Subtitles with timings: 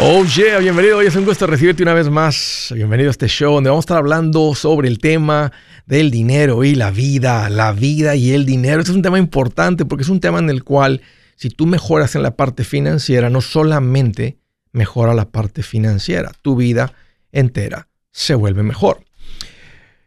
[0.00, 0.98] Oh yeah, bienvenido.
[0.98, 2.70] Hoy es un gusto recibirte una vez más.
[2.72, 5.50] Bienvenido a este show donde vamos a estar hablando sobre el tema
[5.86, 8.78] del dinero y la vida, la vida y el dinero.
[8.78, 11.00] Este es un tema importante porque es un tema en el cual
[11.34, 14.38] si tú mejoras en la parte financiera, no solamente
[14.70, 16.92] mejora la parte financiera, tu vida
[17.32, 19.00] entera se vuelve mejor.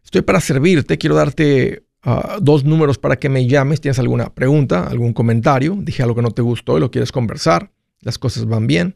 [0.05, 3.81] Estoy para servirte, quiero darte ah, dos números para que me llames.
[3.81, 5.75] ¿Tienes alguna pregunta, algún comentario?
[5.77, 7.71] Dije algo que no te gustó y lo quieres conversar.
[7.99, 8.95] Las cosas van bien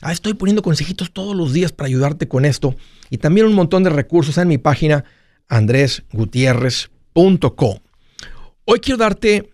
[0.00, 2.76] Ah, estoy poniendo consejitos todos los días para ayudarte con esto.
[3.10, 5.04] Y también un montón de recursos en mi página
[5.48, 7.78] andresgutierrez.com.
[8.64, 9.50] Hoy quiero darte,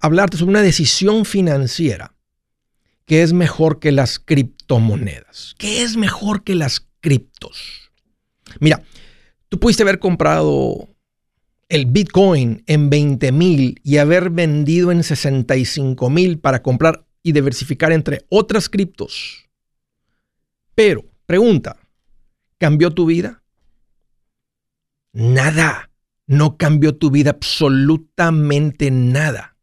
[0.00, 2.14] hablarte sobre una decisión financiera
[3.06, 5.54] que es mejor que las criptomonedas.
[5.58, 7.90] ¿Qué es mejor que las criptos?
[8.60, 8.82] Mira,
[9.48, 10.88] tú pudiste haber comprado
[11.68, 17.92] el Bitcoin en 20 mil y haber vendido en 65 mil para comprar y diversificar
[17.92, 19.48] entre otras criptos.
[20.74, 21.76] Pero, pregunta,
[22.58, 23.42] ¿cambió tu vida?
[25.12, 25.90] Nada.
[26.26, 29.56] No cambió tu vida absolutamente nada.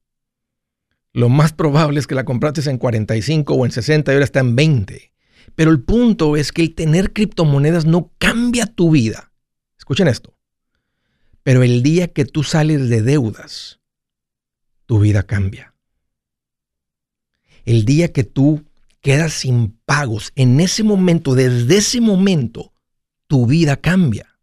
[1.13, 4.41] Lo más probable es que la compraste en 45 o en 60 y ahora está
[4.41, 5.13] en 20.
[5.55, 9.31] Pero el punto es que el tener criptomonedas no cambia tu vida.
[9.77, 10.37] Escuchen esto.
[11.43, 13.79] Pero el día que tú sales de deudas,
[14.85, 15.73] tu vida cambia.
[17.65, 18.63] El día que tú
[19.01, 22.73] quedas sin pagos, en ese momento, desde ese momento,
[23.27, 24.39] tu vida cambia.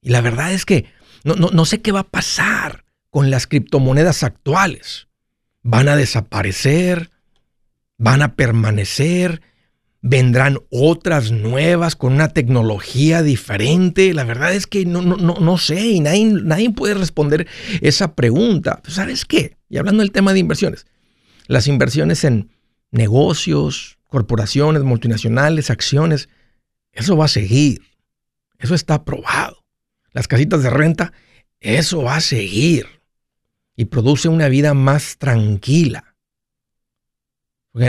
[0.00, 0.86] Y la verdad es que
[1.24, 5.08] no, no, sé qué va a pasar con las criptomonedas actuales.
[5.62, 7.10] ¿Van a desaparecer?
[7.96, 9.40] ¿Van a permanecer?
[10.06, 14.12] vendrán otras nuevas con una tecnología diferente.
[14.12, 17.46] La verdad es que no, no, no, no sé y nadie, nadie puede responder
[17.80, 18.82] esa pregunta.
[18.86, 19.56] ¿Sabes qué?
[19.70, 20.84] Y hablando del tema de inversiones,
[21.46, 22.50] las inversiones en
[22.90, 26.28] negocios, corporaciones, multinacionales, acciones,
[26.92, 27.82] eso va a seguir.
[28.58, 29.64] Eso está probado.
[30.12, 31.12] Las casitas de renta,
[31.60, 32.86] eso va a seguir.
[33.76, 36.14] Y produce una vida más tranquila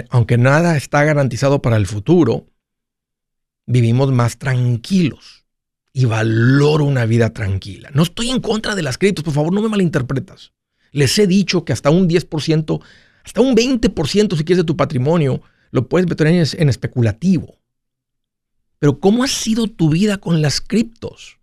[0.09, 2.47] aunque nada está garantizado para el futuro,
[3.65, 5.45] vivimos más tranquilos
[5.93, 7.89] y valoro una vida tranquila.
[7.93, 10.53] No estoy en contra de las criptos, por favor, no me malinterpretas.
[10.91, 12.81] Les he dicho que hasta un 10%,
[13.25, 15.41] hasta un 20% si quieres de tu patrimonio,
[15.71, 17.57] lo puedes meter en, en especulativo.
[18.77, 21.39] Pero ¿cómo ha sido tu vida con las criptos?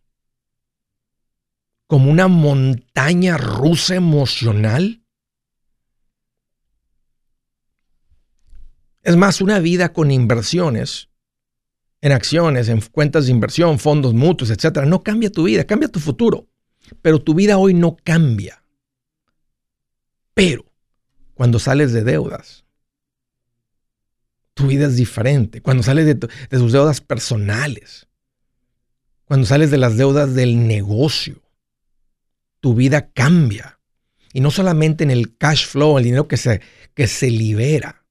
[1.89, 5.03] ¿Como una montaña rusa emocional?
[9.03, 11.09] Es más, una vida con inversiones
[12.01, 15.99] en acciones, en cuentas de inversión, fondos mutuos, etcétera, no cambia tu vida, cambia tu
[15.99, 16.49] futuro.
[17.01, 18.65] Pero tu vida hoy no cambia.
[20.35, 20.72] Pero
[21.43, 22.65] cuando sales de deudas,
[24.55, 25.61] tu vida es diferente.
[25.61, 28.07] Cuando sales de, tus deudas personales,
[29.25, 31.43] cuando sales de las deudas del negocio,
[32.61, 33.81] tu vida cambia.
[34.33, 36.61] Y no solamente en el cash flow, el dinero que se,
[36.95, 38.05] que se libera,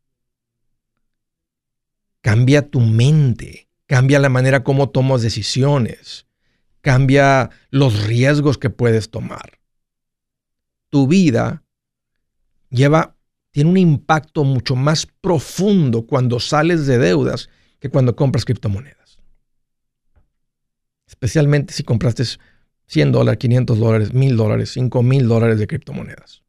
[2.20, 6.28] Cambia tu mente, cambia la manera como tomas decisiones,
[6.82, 9.62] cambia los riesgos que puedes tomar.
[10.90, 11.64] Tu vida
[12.72, 13.16] lleva,
[13.52, 19.20] tiene un impacto mucho más profundo cuando sales de deudas que cuando compras criptomonedas.
[21.06, 22.24] Especialmente si compraste
[22.88, 26.44] 100 dólares, 500 dólares, 1000 dólares, 5000 dólares de criptomonedas.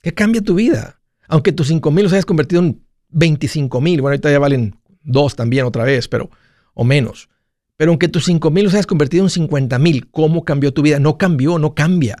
[0.00, 1.00] ¿Qué cambia tu vida?
[1.28, 5.64] Aunque tus 5000 los hayas convertido en 25 mil, bueno, ahorita ya valen dos también
[5.64, 6.30] otra vez, pero,
[6.74, 7.28] o menos.
[7.76, 10.98] Pero aunque tus 5 mil los hayas convertido en 50 mil, ¿cómo cambió tu vida?
[10.98, 12.16] No cambió, no cambia.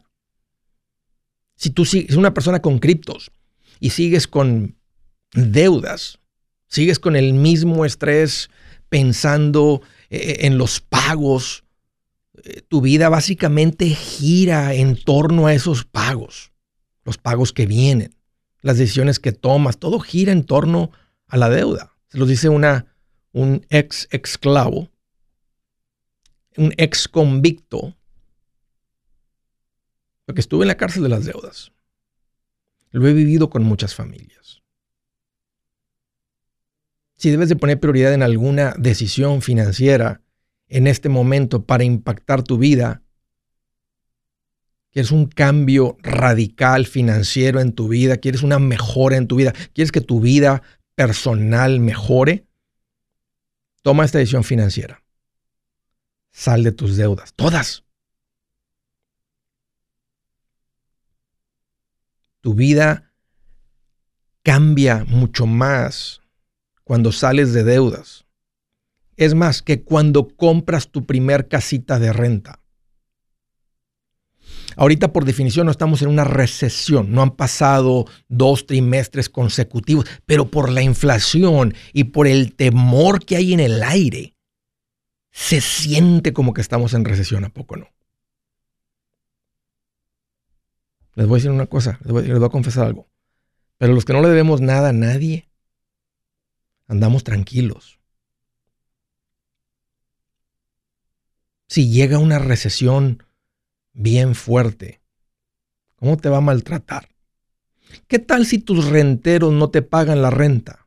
[1.56, 3.30] Si tú sigues una persona con criptos
[3.80, 4.76] y sigues con
[5.32, 6.18] deudas,
[6.68, 8.50] sigues con el mismo estrés
[8.88, 11.64] pensando eh, en los pagos,
[12.44, 16.52] eh, tu vida básicamente gira en torno a esos pagos,
[17.04, 18.16] los pagos que vienen
[18.66, 20.90] las decisiones que tomas, todo gira en torno
[21.28, 21.92] a la deuda.
[22.08, 22.86] Se lo dice una,
[23.30, 24.90] un ex esclavo,
[26.56, 27.96] un ex convicto,
[30.26, 31.72] porque estuve en la cárcel de las deudas.
[32.90, 34.62] Lo he vivido con muchas familias.
[37.18, 40.20] si debes de poner prioridad en alguna decisión financiera
[40.68, 43.02] en este momento para impactar tu vida,
[44.92, 49.92] quieres un cambio radical financiero en tu vida, quieres una mejora en tu vida, quieres
[49.92, 50.62] que tu vida
[50.94, 52.46] personal mejore,
[53.80, 55.02] toma esta decisión financiera.
[56.32, 57.85] Sal de tus deudas, todas.
[62.46, 63.12] Tu vida
[64.44, 66.20] cambia mucho más
[66.84, 68.24] cuando sales de deudas.
[69.16, 72.60] Es más que cuando compras tu primer casita de renta.
[74.76, 80.48] Ahorita por definición no estamos en una recesión, no han pasado dos trimestres consecutivos, pero
[80.48, 84.36] por la inflación y por el temor que hay en el aire,
[85.32, 87.88] se siente como que estamos en recesión, ¿a poco no?
[91.16, 93.08] Les voy a decir una cosa, les voy, a confesar algo.
[93.78, 95.48] Pero los que no le debemos nada a nadie,
[96.86, 97.98] andamos tranquilos.
[101.68, 103.22] Si llega una recesión
[103.94, 105.00] bien fuerte,
[105.96, 107.08] ¿cómo te va a maltratar?
[108.08, 110.86] ¿Qué tal si tus renteros no te pagan la renta?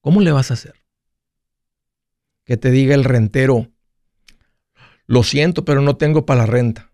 [0.00, 0.84] ¿Cómo le vas a hacer?
[2.44, 3.68] Que te diga el rentero,
[5.06, 6.92] lo siento, pero no tengo para la renta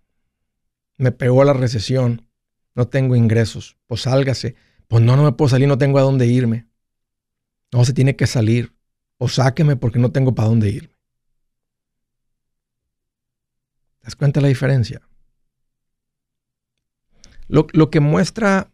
[1.02, 2.28] me pegó la recesión,
[2.76, 4.54] no tengo ingresos, pues sálgase.
[4.86, 6.68] Pues no, no me puedo salir, no tengo a dónde irme.
[7.72, 8.72] No, se tiene que salir.
[9.18, 10.96] O sáqueme porque no tengo para dónde irme.
[13.98, 15.00] ¿Te das cuenta la diferencia?
[17.48, 18.70] Lo, lo que muestra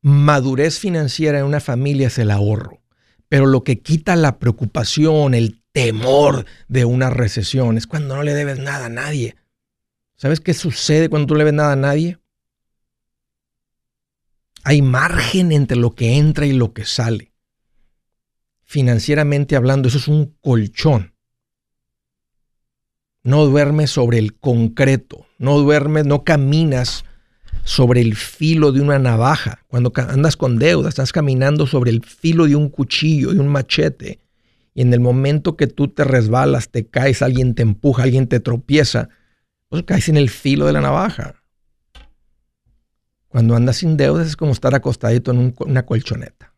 [0.00, 2.80] madurez financiera en una familia es el ahorro.
[3.28, 8.32] Pero lo que quita la preocupación, el temor de una recesión es cuando no le
[8.32, 9.36] debes nada a nadie.
[10.20, 12.18] ¿Sabes qué sucede cuando tú le ves nada a nadie?
[14.64, 17.32] Hay margen entre lo que entra y lo que sale.
[18.62, 21.14] Financieramente hablando, eso es un colchón.
[23.22, 27.06] No duermes sobre el concreto, no duermes, no caminas
[27.64, 29.64] sobre el filo de una navaja.
[29.68, 34.20] Cuando andas con deuda, estás caminando sobre el filo de un cuchillo y un machete.
[34.74, 38.38] Y en el momento que tú te resbalas, te caes, alguien te empuja, alguien te
[38.38, 39.08] tropieza,
[39.70, 41.42] pues caes en el filo de la navaja.
[43.28, 46.52] Cuando andas sin deudas es como estar acostadito en una colchoneta.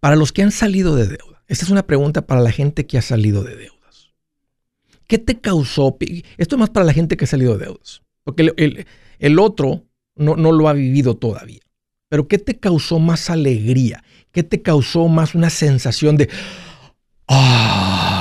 [0.00, 2.98] Para los que han salido de deuda, esta es una pregunta para la gente que
[2.98, 4.12] ha salido de deudas.
[5.06, 5.96] ¿Qué te causó?
[6.36, 8.52] Esto es más para la gente que ha salido de deudas, porque
[9.18, 9.84] el, otro
[10.16, 11.60] no, no lo ha vivido todavía.
[12.08, 14.02] Pero ¿qué te causó más alegría?
[14.32, 16.28] ¿Qué te causó más una sensación de,
[17.28, 18.19] ah,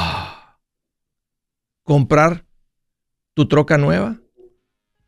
[1.89, 2.45] comprar
[3.33, 4.21] tu troca nueva?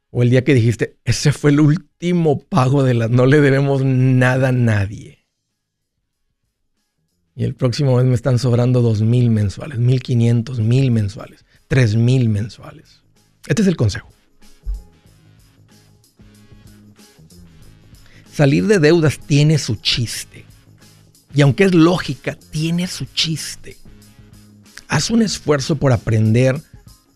[0.10, 3.84] ¿O el día que dijiste, ese fue el último pago de las, no le debemos
[3.86, 5.28] nada a nadie?
[7.36, 11.96] Y el próximo mes me están sobrando dos mil mensuales, mil quinientos, mil mensuales, tres
[11.96, 13.04] mil mensuales.
[13.48, 14.10] Este es el consejo.
[18.34, 20.46] Salir de deudas tiene su chiste.
[21.32, 23.78] Y aunque es lógica, tiene su chiste.
[24.88, 26.60] Haz un esfuerzo por aprender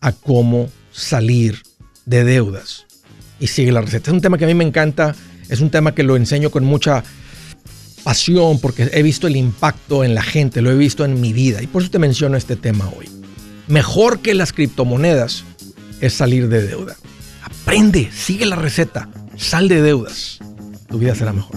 [0.06, 1.62] a cómo salir
[2.04, 2.86] de deudas.
[3.40, 4.10] Y sigue la receta.
[4.10, 5.16] Es un tema que a mí me encanta,
[5.48, 7.02] es un tema que lo enseño con mucha
[8.04, 11.60] pasión porque he visto el impacto en la gente, lo he visto en mi vida
[11.60, 13.08] y por eso te menciono este tema hoy.
[13.66, 15.42] Mejor que las criptomonedas
[16.00, 16.94] es salir de deuda.
[17.42, 20.38] Aprende, sigue la receta, sal de deudas.
[20.88, 21.56] Tu vida será mejor.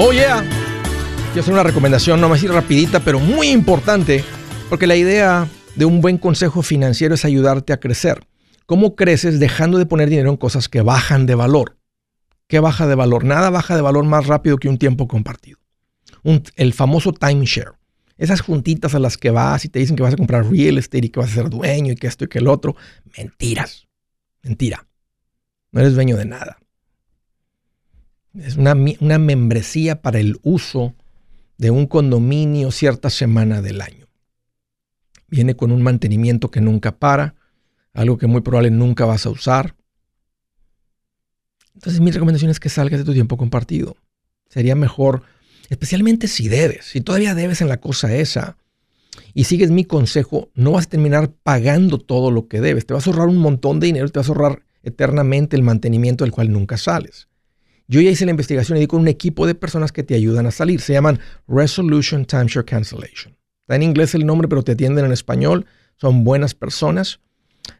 [0.00, 0.48] Oh yeah.
[1.32, 4.22] Quiero hacer una recomendación, no más ir rapidita, pero muy importante,
[4.68, 8.24] porque la idea de un buen consejo financiero es ayudarte a crecer.
[8.64, 11.78] ¿Cómo creces dejando de poner dinero en cosas que bajan de valor?
[12.46, 13.24] ¿Qué baja de valor?
[13.24, 15.58] Nada baja de valor más rápido que un tiempo compartido.
[16.54, 17.72] el famoso timeshare.
[18.18, 21.06] Esas juntitas a las que vas y te dicen que vas a comprar real estate
[21.06, 22.76] y que vas a ser dueño y que esto y que el otro.
[23.16, 23.88] Mentiras.
[24.44, 24.86] Mentira.
[25.72, 26.58] No eres dueño de nada.
[28.42, 30.94] Es una, una membresía para el uso
[31.56, 34.06] de un condominio cierta semana del año.
[35.28, 37.34] Viene con un mantenimiento que nunca para,
[37.92, 39.74] algo que muy probable nunca vas a usar.
[41.74, 43.96] Entonces mi recomendación es que salgas de tu tiempo compartido.
[44.48, 45.22] Sería mejor,
[45.68, 48.56] especialmente si debes, si todavía debes en la cosa esa
[49.34, 52.86] y sigues mi consejo, no vas a terminar pagando todo lo que debes.
[52.86, 56.24] Te vas a ahorrar un montón de dinero, te vas a ahorrar eternamente el mantenimiento
[56.24, 57.28] del cual nunca sales.
[57.90, 60.44] Yo ya hice la investigación y di con un equipo de personas que te ayudan
[60.46, 60.82] a salir.
[60.82, 63.34] Se llaman Resolution Timeshare Cancellation.
[63.62, 65.64] Está en inglés el nombre, pero te atienden en español.
[65.96, 67.20] Son buenas personas.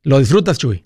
[0.03, 0.86] ¿Lo disfrutas, Chuy?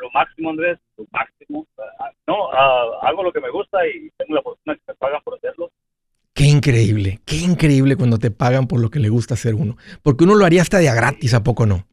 [0.00, 1.66] Lo máximo, Andrés, lo máximo.
[1.98, 5.20] Ah, no, ah, hago lo que me gusta y tengo la fortuna que me pagan
[5.22, 5.70] por hacerlo.
[6.34, 9.76] Qué increíble, qué increíble cuando te pagan por lo que le gusta hacer uno.
[10.02, 11.84] Porque uno lo haría hasta de a gratis, ¿a poco no?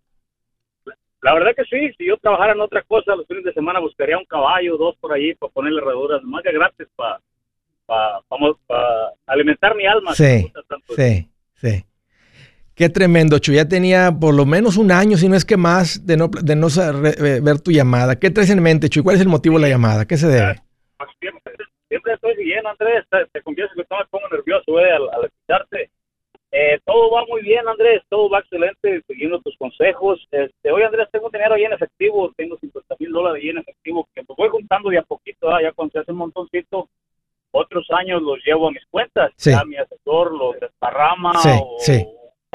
[1.22, 4.18] La verdad que sí, si yo trabajara en otra cosa, los fines de semana buscaría
[4.18, 7.20] un caballo, dos por ahí, para ponerle herraduras, más que gratis para
[9.26, 10.14] alimentar mi alma.
[10.14, 10.52] Sí,
[10.96, 11.84] sí, sí.
[12.76, 13.54] Qué tremendo, Chu.
[13.54, 16.58] Ya tenía por lo menos un año, si no es que más, de no, de
[16.58, 18.20] no eh, ver tu llamada.
[18.20, 19.02] ¿Qué traes en mente, Chu?
[19.02, 20.06] ¿Cuál es el motivo de la llamada?
[20.06, 20.62] ¿Qué se debe?
[20.98, 21.10] Pues
[21.90, 23.06] siempre, estoy siguiendo, Andrés.
[23.32, 25.90] Te, confieso que me pongo nervioso eh, al, escucharte.
[26.52, 28.04] Eh, todo va muy bien, Andrés.
[28.10, 30.28] Todo va excelente, siguiendo tus consejos.
[30.32, 32.34] Este, hoy, Andrés, tengo dinero ahí en efectivo.
[32.36, 35.48] Tengo 50 mil dólares ahí en efectivo que me voy juntando de a poquito.
[35.62, 36.90] Ya cuando se hace un montoncito,
[37.52, 39.32] otros años los llevo a mis cuentas.
[39.38, 39.52] Sí.
[39.52, 41.40] Ya mi asesor los desparrama.
[41.40, 42.06] Sí, sí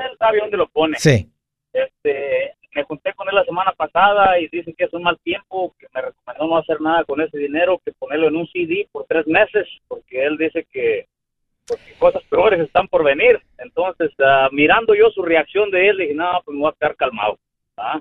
[0.01, 0.99] él sabe dónde lo pone.
[0.99, 1.31] Sí.
[1.73, 5.75] Este, me junté con él la semana pasada y dice que es un mal tiempo,
[5.79, 9.07] que me recomendó no hacer nada con ese dinero, que ponerlo en un CD por
[9.09, 11.07] tres meses, porque él dice que
[11.99, 13.41] cosas peores están por venir.
[13.59, 16.97] Entonces, uh, mirando yo su reacción de él, dije, no, pues me voy a quedar
[16.97, 17.39] calmado.
[17.77, 18.01] ¿ah?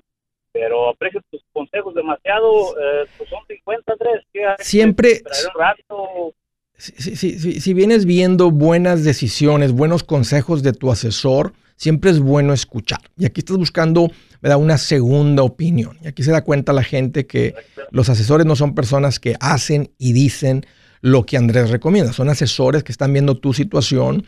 [0.52, 4.26] Pero aprecio tus consejos demasiado, eh, pues son 50, tres.
[4.60, 5.22] Siempre...
[5.54, 6.34] Un rato,
[6.76, 12.20] si, si, si, si, vienes viendo buenas decisiones, buenos consejos de tu asesor, siempre es
[12.20, 13.00] bueno escuchar.
[13.18, 15.98] Y aquí estás buscando una segunda opinión.
[16.04, 17.56] Y aquí se da cuenta la gente que
[17.92, 20.66] los asesores no son personas que hacen y dicen
[21.02, 22.14] lo que Andrés recomienda.
[22.14, 24.26] Son asesores que están viendo tu situación.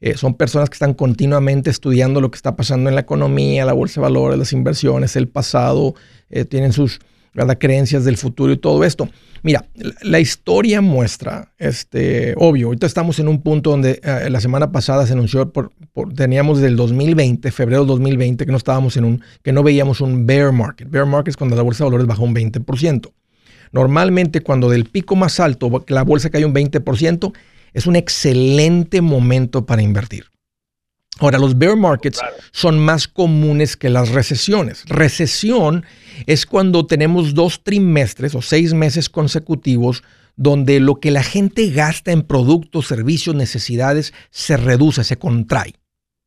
[0.00, 3.74] Eh, son personas que están continuamente estudiando lo que está pasando en la economía, la
[3.74, 5.94] bolsa de valores, las inversiones, el pasado,
[6.30, 7.00] eh, tienen sus
[7.58, 9.08] creencias del futuro y todo esto.
[9.42, 9.66] Mira,
[10.02, 15.06] la historia muestra, este, obvio, ahorita estamos en un punto donde eh, la semana pasada
[15.06, 15.70] se anunció, por,
[16.16, 20.00] teníamos desde el 2020, febrero del 2020, que no estábamos en un, que no veíamos
[20.00, 20.88] un bear market.
[20.88, 23.12] Bear market es cuando la bolsa de valores bajó un 20%.
[23.72, 27.32] Normalmente cuando del pico más alto la bolsa cae un 20%,
[27.74, 30.33] es un excelente momento para invertir.
[31.20, 34.84] Ahora, los bear markets son más comunes que las recesiones.
[34.86, 35.84] Recesión
[36.26, 40.02] es cuando tenemos dos trimestres o seis meses consecutivos
[40.36, 45.74] donde lo que la gente gasta en productos, servicios, necesidades se reduce, se contrae.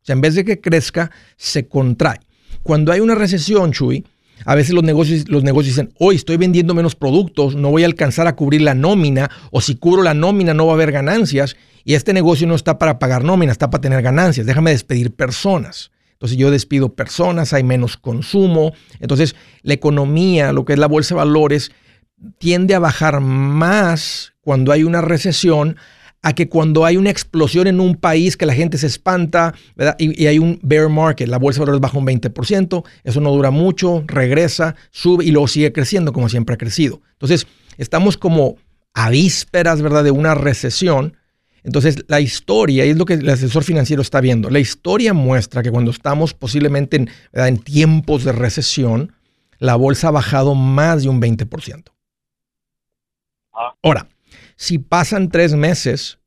[0.02, 2.20] O sea, en vez de que crezca, se contrae.
[2.64, 4.06] Cuando hay una recesión, Chuy,
[4.46, 7.88] a veces los negocios, los negocios dicen, hoy estoy vendiendo menos productos, no voy a
[7.88, 11.58] alcanzar a cubrir la nómina, o si cubro la nómina no va a haber ganancias,
[11.88, 15.90] y este negocio no está para pagar nómina, está para tener ganancias, déjame despedir personas.
[16.12, 18.74] Entonces yo despido personas, hay menos consumo.
[19.00, 21.72] Entonces la economía, lo que es la bolsa de valores,
[22.40, 25.78] tiende a bajar más cuando hay una recesión
[26.24, 29.54] a que cuando hay una explosión en un país que la gente se espanta
[29.98, 33.32] Y, y, hay un bear market, la bolsa de valores baja un 20%, eso no
[33.32, 37.02] dura mucho, regresa, sube y luego sigue creciendo como siempre ha crecido.
[37.14, 38.58] Entonces, estamos como
[38.94, 40.04] a vísperas ¿verdad?
[40.04, 41.16] de una recesión
[41.64, 45.64] entonces, la historia, y es lo que el asesor financiero está viendo, la historia muestra
[45.64, 49.14] que cuando estamos posiblemente en, tiempos de recesión,
[49.60, 51.92] la bolsa ha bajado más de un 20%.
[53.54, 53.74] Ah.
[53.84, 54.08] Ahora,
[54.56, 56.20] si pasan tres meses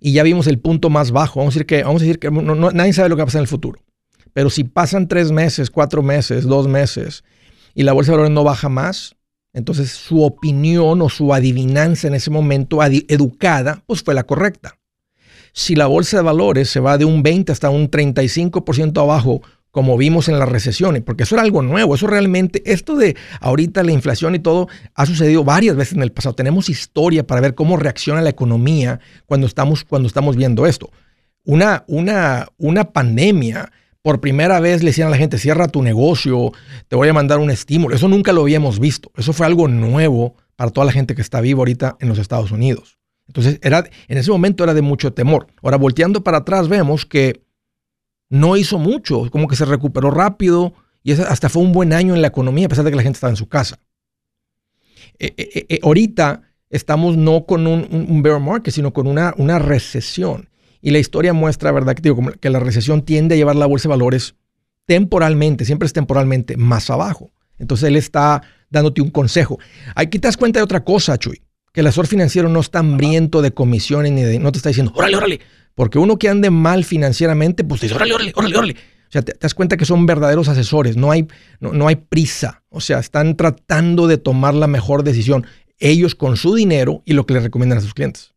[0.00, 2.30] y ya vimos el punto más bajo, vamos a decir que, vamos a decir que
[2.30, 3.80] nadie sabe lo que va a pasar en el futuro,
[4.32, 7.24] pero si pasan tres meses, cuatro meses, dos meses
[7.74, 9.16] y la bolsa de valores no baja más,
[9.54, 14.76] entonces su opinión o su adivinanza en ese momento educada, pues fue la correcta.
[15.52, 19.96] Si la bolsa de valores se va de un 20 hasta un 35% abajo, como
[19.96, 23.92] vimos en las recesiones, porque eso era algo nuevo, eso realmente, esto de ahorita la
[23.92, 26.34] inflación y todo ha sucedido varias veces en el pasado.
[26.34, 30.90] Tenemos historia para ver cómo reacciona la economía cuando estamos, cuando estamos viendo esto.
[31.44, 33.70] Una, una, una pandemia
[34.04, 36.52] por primera vez le decían a la gente, cierra tu negocio,
[36.88, 37.96] te voy a mandar un estímulo.
[37.96, 39.10] Eso nunca lo habíamos visto.
[39.16, 42.50] Eso fue algo nuevo para toda la gente que está viva ahorita en los Estados
[42.50, 42.98] Unidos.
[43.28, 45.46] Entonces, era, en ese momento era de mucho temor.
[45.62, 47.44] Ahora, volteando para atrás, vemos que
[48.28, 52.20] no hizo mucho, como que se recuperó rápido y hasta fue un buen año en
[52.20, 53.78] la economía, a pesar de que la gente estaba en su casa.
[55.18, 59.58] Eh, eh, eh, ahorita estamos no con un, un, bear market, sino con una, una
[59.58, 60.50] recesión.
[60.84, 61.94] Y la historia muestra, ¿verdad?
[61.94, 64.34] Que, digo, que la recesión tiende a llevar la bolsa de valores
[64.84, 67.32] temporalmente, siempre es temporalmente, más abajo.
[67.58, 69.58] Entonces él está dándote un consejo.
[69.94, 71.40] Aquí te das cuenta de otra cosa, Chuy,
[71.72, 74.92] que el asesor financiero no está hambriento de comisiones ni de, no te está diciendo,
[74.94, 75.40] órale, órale,
[75.74, 78.72] porque uno que ande mal financieramente, pues te dice, órale, órale, órale, órale.
[79.08, 81.26] O sea, te, das cuenta que son verdaderos asesores, no hay,
[81.60, 85.46] no, no hay prisa, o sea, están tratando de tomar la mejor decisión,
[85.78, 88.33] ellos con su dinero y lo que le recomiendan a sus clientes.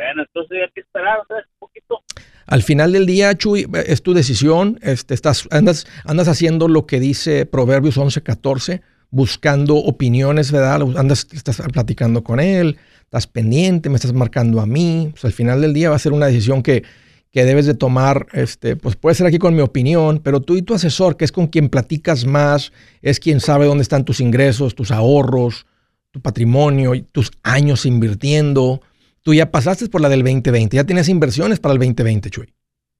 [0.00, 2.00] Bueno, entonces hay que esperar un poquito.
[2.46, 4.78] Al final del día, Chuy, es tu decisión.
[4.80, 10.80] Este, estás, andas, andas haciendo lo que dice Proverbios 11:14, buscando opiniones, ¿verdad?
[10.96, 15.08] Andas, estás platicando con él, estás pendiente, me estás marcando a mí.
[15.10, 16.82] Pues al final del día va a ser una decisión que,
[17.30, 20.62] que debes de tomar, este, pues puede ser aquí con mi opinión, pero tú y
[20.62, 24.74] tu asesor, que es con quien platicas más, es quien sabe dónde están tus ingresos,
[24.74, 25.66] tus ahorros,
[26.10, 28.80] tu patrimonio, tus años invirtiendo.
[29.22, 32.54] Tú ya pasaste por la del 2020, ya tienes inversiones para el 2020, Chuy.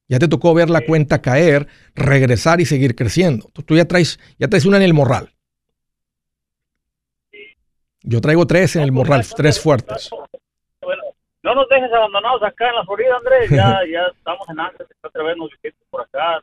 [0.09, 3.48] Ya te tocó ver la cuenta caer, regresar y seguir creciendo.
[3.52, 5.33] Tú, ya traes, ya traes una en el morral.
[8.02, 10.11] Yo traigo tres en el morral, tres fuertes.
[10.83, 11.02] Bueno,
[11.42, 13.50] no nos dejes abandonados acá en la Florida, Andrés.
[13.50, 15.50] Ya, ya estamos en Ángeles, otra vez nos
[15.90, 16.42] por acá.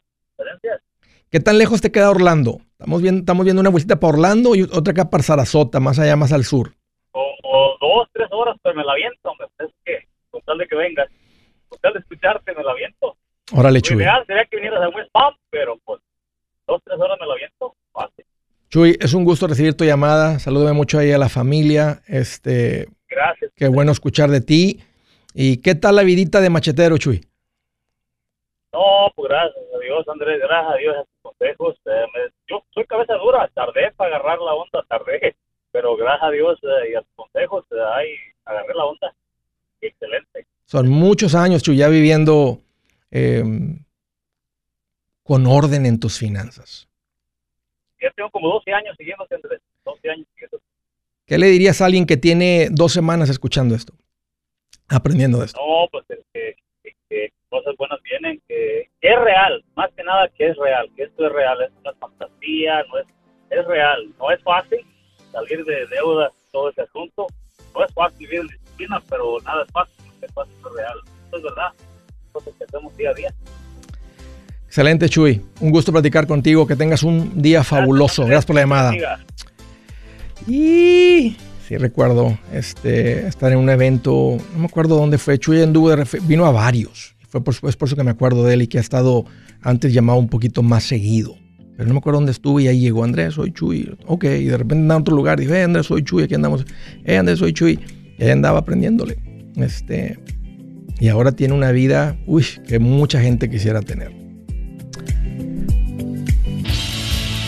[1.29, 2.61] ¿Qué tan lejos te queda Orlando?
[2.71, 6.15] Estamos viendo, estamos viendo una vuelta para Orlando y otra acá para Sarasota, más allá,
[6.15, 6.76] más al sur
[7.87, 9.47] dos, tres horas, pues me la aviento, hombre.
[9.59, 11.09] Es que, con tal de que vengas,
[11.67, 13.17] con tal de escucharte, me la aviento.
[13.53, 13.97] Órale, Chuy.
[13.97, 16.01] Ideal sería que vinieras a West Palm, pero pues
[16.67, 18.25] dos, tres horas me la aviento, fácil.
[18.69, 20.39] Chuy, es un gusto recibir tu llamada.
[20.39, 22.01] Salúdame mucho ahí a la familia.
[22.07, 23.51] Este, Gracias.
[23.55, 24.81] Qué bueno escuchar de ti.
[25.33, 27.21] ¿Y qué tal la vidita de machetero, Chuy?
[28.73, 31.75] No, pues gracias a Dios, Andrés, gracias a Dios a tus consejos.
[31.85, 35.35] Eh, yo soy cabeza dura, tardé para agarrar la onda, tardé
[35.77, 38.09] pero gracias a Dios eh, y a sus consejos, eh, ahí
[38.45, 39.13] agarré la onda.
[39.79, 40.47] Excelente.
[40.65, 42.61] Son muchos años, Chuy, ya viviendo
[43.11, 43.85] em,
[45.21, 46.89] con orden en tus finanzas.
[48.01, 49.61] Yo tengo como 12 años siguiendo, Andrés.
[49.85, 50.59] 12 años siguiendo.
[51.27, 53.93] ¿Qué le dirías a alguien que tiene dos semanas escuchando esto?
[54.89, 55.59] Aprendiendo de esto.
[55.59, 56.55] No, pues que,
[57.07, 61.27] que cosas buenas vienen, que, es real, más que nada que es real, que esto
[61.27, 63.05] es real, es una fantasía, no es,
[63.51, 64.83] es real, no es fácil
[65.37, 67.27] salir de deudas, todo ese asunto,
[67.75, 71.37] no es fácil vivir en disciplina, pero nada es fácil, es fácil, es real, esto
[71.37, 71.71] es verdad,
[72.31, 73.33] cosas que hacemos día a día.
[74.65, 75.41] Excelente, Chuy.
[75.61, 76.67] Un gusto platicar contigo.
[76.67, 78.25] Que tengas un día fabuloso.
[78.25, 78.91] Gracias, por la llamada.
[80.45, 85.39] Y sí recuerdo este, estar en un evento, no me acuerdo dónde fue.
[85.39, 87.15] Chuy anduvo de vino a varios.
[87.29, 89.25] Fue por, es por eso que me acuerdo de él y que ha estado
[89.61, 91.37] antes llamado un poquito más seguido.
[91.77, 93.95] Pero no me acuerdo dónde estuve y ahí llegó Andrés, soy Chuy.
[94.07, 95.39] Ok, y de repente andaba en otro lugar.
[95.39, 96.65] Dije, eh, Andrés, soy Chuy, aquí andamos.
[97.05, 97.79] Eh, Andrés, soy Chuy.
[98.17, 99.17] Y ahí andaba aprendiéndole.
[99.57, 100.17] Este,
[100.99, 104.11] y ahora tiene una vida, uy, que mucha gente quisiera tener.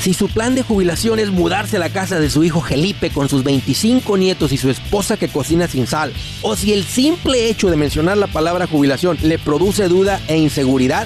[0.01, 3.27] Si su plan de jubilación es mudarse a la casa de su hijo Felipe con
[3.27, 7.69] sus 25 nietos y su esposa que cocina sin sal, o si el simple hecho
[7.69, 11.05] de mencionar la palabra jubilación le produce duda e inseguridad,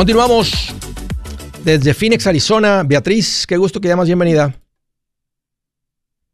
[0.00, 0.74] Continuamos
[1.62, 2.82] desde Phoenix, Arizona.
[2.86, 4.54] Beatriz, qué gusto que llamas, bienvenida.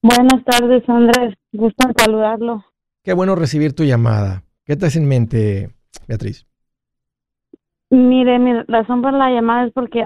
[0.00, 1.34] Buenas tardes, Andrés.
[1.50, 2.64] Gusto en saludarlo.
[3.02, 4.44] Qué bueno recibir tu llamada.
[4.64, 5.70] ¿Qué traes en mente,
[6.06, 6.46] Beatriz?
[7.90, 10.04] Mire, mi razón por la llamada es porque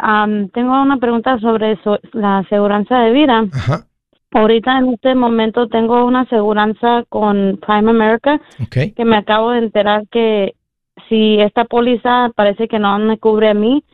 [0.54, 1.78] tengo una pregunta sobre
[2.14, 3.44] la aseguranza de vida.
[3.52, 3.84] Ajá.
[4.30, 10.08] Ahorita en este momento tengo una aseguranza con Prime America que me acabo de enterar
[10.10, 10.54] que
[11.08, 13.84] si esta póliza parece que no me cubre a mí,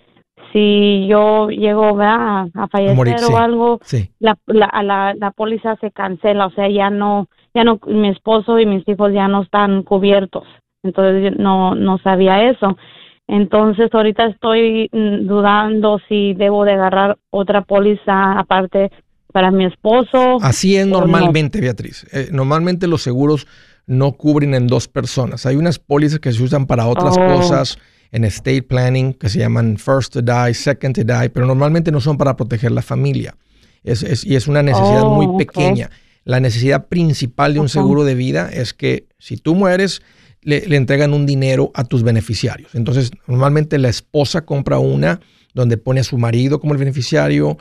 [0.53, 3.81] si yo llego a, fallecer o algo,
[4.19, 8.67] la, la, la, póliza se cancela, o sea, ya no, ya no, mi esposo y
[8.67, 10.45] mis hijos ya no están cubiertos.
[10.83, 12.77] Entonces no, no sabía eso.
[13.29, 18.91] Entonces ahorita estoy mm, dudando si debo de agarrar otra póliza aparte
[19.33, 20.39] para mi esposo.
[20.41, 22.07] Así es normalmente, Beatriz.
[22.13, 23.47] Eh, normalmente los seguros
[23.87, 25.47] no cubren en dos personas.
[25.47, 27.27] Hay unas pólizas que se usan para otras oh.
[27.27, 27.79] cosas
[28.13, 32.01] en estate planning que se llaman first to die, second to die, pero normalmente no
[32.01, 33.37] son para proteger la familia.
[33.85, 35.91] Es, y es una necesidad muy oh, pequeña.
[36.25, 40.03] La necesidad principal de un seguro de vida es que si tú mueres,
[40.43, 42.75] le, le, entregan un dinero a tus beneficiarios.
[42.75, 45.21] Entonces, normalmente la esposa compra una
[45.55, 47.59] donde pone a su marido como el beneficiario,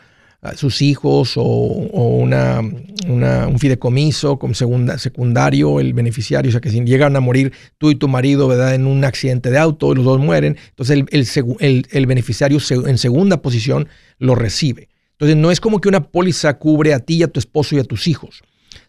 [0.56, 6.84] sus hijos o, una, un fideicomiso como segunda, secundario, el beneficiario, o sea que si
[6.84, 8.76] llegan a morir tú y tu marido ¿verdad?
[8.76, 13.42] en un accidente de auto y los dos mueren, entonces el, el, beneficiario en segunda
[13.42, 13.88] posición
[14.20, 14.90] lo recibe.
[15.14, 17.84] Entonces no es como que una póliza cubre a ti, a tu esposo y a
[17.84, 18.44] tus hijos.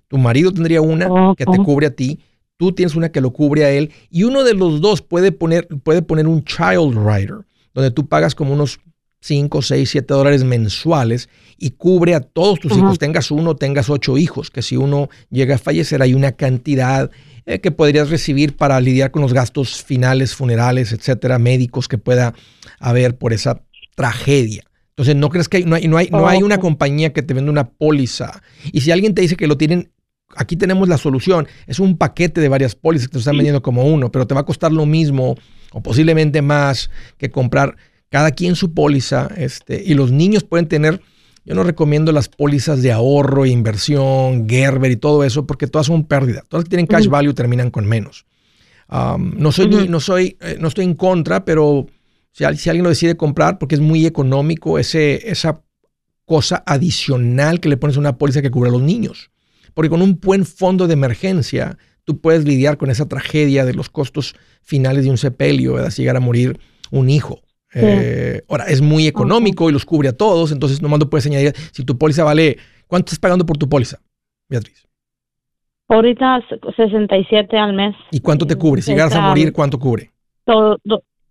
[0.08, 2.20] Tu marido tendría una que te cubre a ti,
[2.56, 5.68] tú tienes una que lo cubre a él y uno de los dos puede poner,
[5.82, 8.80] puede poner un child rider, donde tú pagas como unos
[9.26, 14.18] 5, 6, 7 dólares mensuales y cubre a todos tus hijos, tengas uno, tengas ocho
[14.18, 17.10] hijos, que si uno llega a fallecer hay una cantidad
[17.44, 22.34] eh, que podrías recibir para lidiar con los gastos finales, funerales, etcétera, médicos que pueda
[22.78, 23.62] haber por esa
[23.96, 24.64] tragedia.
[24.90, 27.34] Entonces, ¿no crees que hay, no, hay, no, hay, no hay una compañía que te
[27.34, 28.42] vende una póliza?
[28.72, 29.90] Y si alguien te dice que lo tienen,
[30.36, 31.48] aquí tenemos la solución.
[31.66, 34.40] Es un paquete de varias pólizas que te están vendiendo como uno, pero te va
[34.40, 35.36] a costar lo mismo
[35.72, 37.76] o posiblemente más que comprar
[38.10, 41.00] cada quien su póliza, este, y los niños pueden tener,
[41.44, 46.04] yo no recomiendo las pólizas de ahorro, inversión, Gerber y todo eso, porque todas son
[46.04, 46.42] pérdida.
[46.48, 48.26] Todas que tienen cash value terminan con menos.
[48.88, 51.86] no soy, no soy, eh, no estoy en contra, pero
[52.32, 55.62] si, si, alguien lo decide comprar, porque es muy económico ese, esa
[56.24, 59.30] cosa adicional que le pones a una póliza que cubre a los niños.
[59.72, 63.88] Porque con un buen fondo de emergencia, tú puedes lidiar con esa tragedia de los
[63.88, 65.90] costos finales de un sepelio, ¿verdad?
[65.90, 66.58] Si llegara a morir
[66.90, 67.40] un hijo.
[67.78, 71.52] Eh, ahora, es muy económico y los cubre a todos, entonces nomás lo puedes añadir.
[71.72, 73.98] Si tu póliza vale, ¿cuánto estás pagando por tu póliza,
[74.48, 74.86] Beatriz?
[75.88, 76.42] Ahorita
[76.74, 77.94] 67 al mes.
[78.10, 78.82] ¿Y cuánto te cubre?
[78.82, 80.10] Si llegaras a morir, ¿cuánto cubre?
[80.44, 80.78] Todo,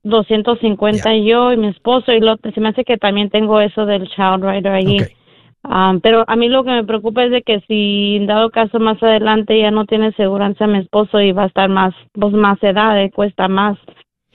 [0.03, 4.08] 250 yo y mi esposo y lo, se me hace que también tengo eso del
[4.08, 4.97] child rider ahí.
[5.63, 8.79] Um, pero a mí lo que me preocupa es de que si en dado caso
[8.79, 12.62] más adelante ya no tiene seguridad mi esposo y va a estar más pues más
[12.62, 13.79] edad, eh, cuesta más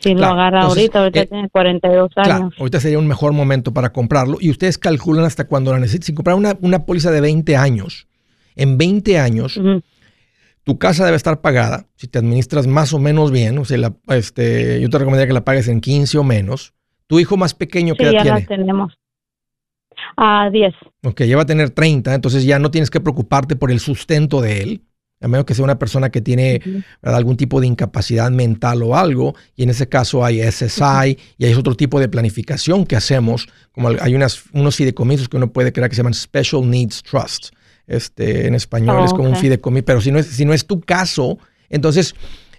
[0.01, 2.27] si lo agarra ahorita, ahorita eh, tiene 42 años.
[2.27, 6.07] Claro, ahorita sería un mejor momento para comprarlo y ustedes calculan hasta cuando la necesiten.
[6.07, 8.09] Si comprar una, una póliza de 20 años,
[8.57, 9.61] en 20 años
[10.65, 13.95] tu casa debe estar pagada, si te administras más o menos bien, o sea, la,
[14.09, 16.75] este, yo te recomendaría que la pagues en 15 o menos.
[17.07, 18.47] Tu hijo más pequeño, ¿qué sí, edad ya tiene?
[18.47, 18.95] tenemos.
[20.17, 20.75] A 10.
[21.05, 24.41] Ok, ya va a tener 30, entonces ya no tienes que preocuparte por el sustento
[24.41, 24.83] de él,
[25.21, 26.63] a menos que sea una persona que tiene
[27.03, 31.55] algún tipo de incapacidad mental o algo, y en ese caso hay SSI y hay
[31.55, 35.91] otro tipo de planificación que hacemos, como hay unas, unos fideicomisos que uno puede crear
[35.91, 37.53] que se llaman Special Needs Trusts
[37.91, 40.81] este, en español es como un fideicomiso, pero si no es, si no es tu
[40.81, 42.15] caso, entonces,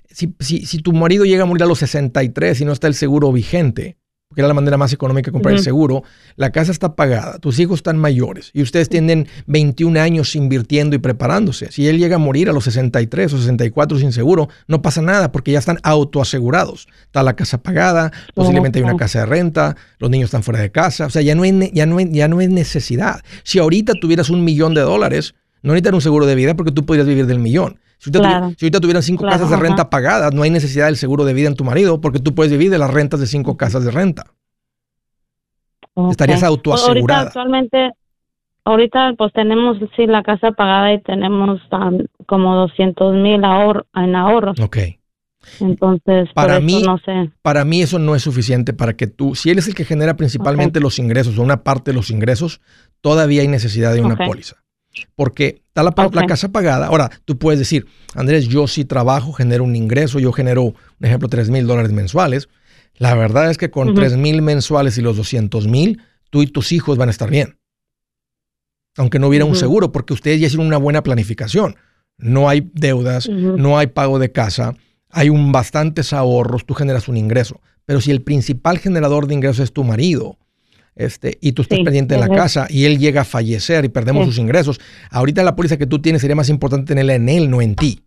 [0.09, 2.95] si, si, si, tu marido llega a morir a los 63 y no está el
[2.95, 3.95] seguro vigente,
[4.31, 6.03] porque era la manera más económica de comprar el seguro,
[6.37, 10.99] la casa está pagada, tus hijos están mayores y ustedes tienen 21 años invirtiendo y
[10.99, 11.69] preparándose.
[11.69, 15.33] Si él llega a morir a los 63 o 64 sin seguro, no pasa nada
[15.33, 16.87] porque ya están autoasegurados.
[17.03, 20.71] Está la casa pagada, posiblemente hay una casa de renta, los niños están fuera de
[20.71, 23.19] casa, o sea, ya no hay, ya no ya no es necesidad.
[23.43, 26.85] Si ahorita tuvieras un millón de dólares, no necesitas un seguro de vida porque tú
[26.85, 27.81] podrías vivir del millón.
[28.01, 31.47] Si ahorita, tuvieran cinco casas de renta pagadas, no hay necesidad del seguro de vida
[31.47, 34.25] en tu marido porque tú puedes vivir de las rentas de cinco casas de renta.
[36.09, 37.21] Estarías autoasegurada.
[37.21, 37.91] Ahorita actualmente,
[38.65, 41.61] ahorita pues tenemos sí la casa pagada y tenemos
[42.25, 44.59] como 200 mil ahor en ahorros.
[44.59, 44.77] Ok.
[45.59, 47.29] Entonces, para mí, no sé.
[47.43, 50.15] Para mí eso no es suficiente para que tú, si él es el que genera
[50.15, 52.61] principalmente los ingresos o una parte de los ingresos,
[53.01, 54.60] todavía hay necesidad de una póliza
[55.15, 55.93] porque está la,
[56.27, 56.87] casa pagada.
[56.87, 61.29] Ahora, tú puedes decir, Andrés, yo sí trabajo, genero un ingreso, yo genero, un ejemplo,
[61.29, 62.49] 3 mil dólares mensuales.
[62.97, 66.71] La verdad es que con 3 mil mensuales y los 200 mil, tú y tus
[66.71, 67.57] hijos van a estar bien.
[68.97, 71.77] Aunque no hubiera un seguro, porque ustedes ya hicieron una buena planificación.
[72.17, 74.75] No hay deudas, no hay pago de casa,
[75.09, 77.61] hay un bastantes ahorros, tú generas un ingreso.
[77.85, 80.37] Pero si el principal generador de ingresos es tu marido,
[81.05, 84.25] este, y tú estás pendiente de la casa y él llega a fallecer y perdemos
[84.25, 87.61] sus ingresos, ahorita la póliza que tú tienes sería más importante tenerla en él, no
[87.61, 88.01] en ti.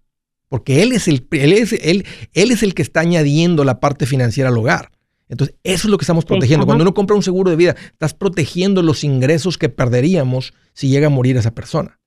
[0.49, 4.07] Porque él es el, él es, él, él es el que está añadiendo la parte
[4.07, 4.91] financiera al hogar.
[5.29, 6.67] Entonces, eso es lo que estamos protegiendo.
[6.67, 11.09] Cuando uno compra un seguro de vida, estás protegiendo los ingresos que perderíamos si llega
[11.09, 11.99] a morir esa persona.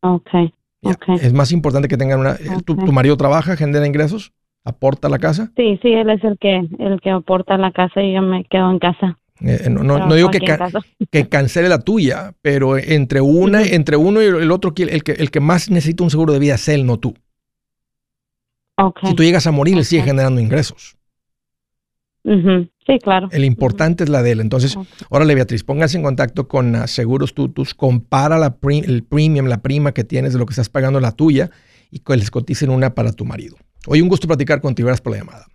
[0.00, 0.30] Ok.
[0.82, 1.16] okay.
[1.20, 2.36] Es más importante que tengan una...
[2.64, 4.32] ¿tu, ¿Tu marido trabaja, genera ingresos?
[4.64, 5.50] ¿Aporta a la casa?
[5.56, 8.44] Sí, sí, él es el que, el que aporta a la casa y yo me
[8.44, 9.18] quedo en casa.
[9.44, 10.40] Eh, no, digo que,
[11.10, 15.30] que, cancele la tuya, pero entre una, entre uno y el otro, el que, el
[15.30, 17.14] que más necesita un seguro de vida es él, no tú.
[19.04, 20.96] Si tú llegas a morir, él sigue generando ingresos.
[22.24, 23.28] Sí, claro.
[23.32, 24.40] El importante es la de él.
[24.40, 24.76] Entonces,
[25.08, 29.92] órale, Beatriz, póngase en contacto con uh, Seguros Tutus, compara la el premium, la prima
[29.92, 31.50] que tienes de lo que estás pagando la tuya
[31.90, 33.56] y que les coticen una para tu marido.
[33.86, 35.46] Hoy un gusto platicar contigo, gracias por la llamada.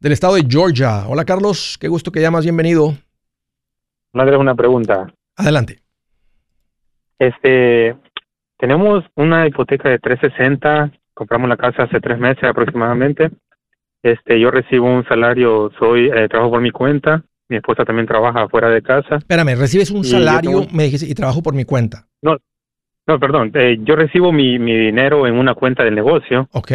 [0.00, 1.06] Del estado de Georgia.
[1.08, 2.96] Hola, Carlos, qué gusto que llamas, bienvenido.
[4.22, 5.12] Andrés, una pregunta.
[5.36, 5.80] Adelante.
[7.18, 7.96] Este,
[8.58, 13.30] tenemos una hipoteca de 360, compramos la casa hace tres meses aproximadamente.
[14.02, 17.24] Este, yo recibo un salario, soy eh, trabajo por mi cuenta.
[17.48, 19.16] Mi esposa también trabaja fuera de casa.
[19.16, 22.06] Espérame, recibes un salario, me dijiste, y trabajo por mi cuenta.
[22.22, 22.38] No,
[23.06, 23.50] no, perdón.
[23.54, 26.48] Eh, yo recibo mi, mi dinero en una cuenta del negocio.
[26.52, 26.72] Ok.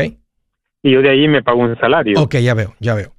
[0.84, 2.22] Y yo de ahí me pago un salario.
[2.22, 3.19] Ok, ya veo, ya veo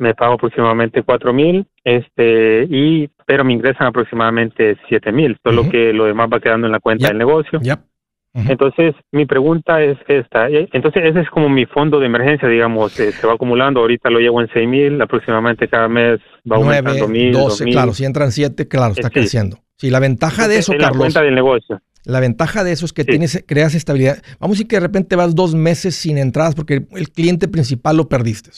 [0.00, 5.92] me pago aproximadamente cuatro mil, este, y, pero me ingresan aproximadamente siete mil, solo que
[5.92, 7.60] lo demás va quedando en la cuenta del negocio.
[8.32, 10.48] Entonces, mi pregunta es esta.
[10.48, 13.80] Eh, entonces, ese es como mi fondo de emergencia, digamos, eh, se va acumulando.
[13.80, 17.32] Ahorita lo llevo en seis mil, aproximadamente cada mes va aumentando mil.
[17.32, 19.58] 12, claro, si entran siete, claro, está creciendo.
[19.76, 20.92] Sí, la ventaja de eso, Carlos.
[20.92, 21.80] La cuenta del negocio.
[22.04, 24.22] La ventaja de eso es que tienes, creas estabilidad.
[24.38, 27.96] Vamos a decir que de repente vas dos meses sin entradas porque el cliente principal
[27.96, 28.50] lo perdiste